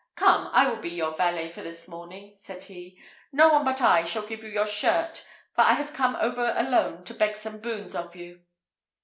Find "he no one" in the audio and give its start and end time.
2.63-3.63